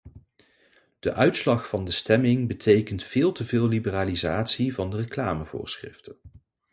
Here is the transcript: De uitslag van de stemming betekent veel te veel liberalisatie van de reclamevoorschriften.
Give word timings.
De 0.99 1.13
uitslag 1.13 1.67
van 1.67 1.85
de 1.85 1.91
stemming 1.91 2.47
betekent 2.47 3.03
veel 3.03 3.31
te 3.31 3.45
veel 3.45 3.67
liberalisatie 3.67 4.73
van 4.73 4.89
de 4.89 4.97
reclamevoorschriften. 4.97 6.15